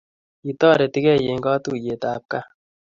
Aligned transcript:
Kitoretigei 0.41 1.25
eng 1.31 1.43
katuiyet 1.45 2.03
ab 2.11 2.23
kaa 2.31 2.47